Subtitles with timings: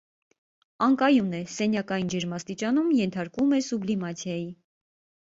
[0.85, 4.49] Անկայուն է՝ սենյակային ջերմաստիճանում ենթարկվում է սուբլիմացիայի։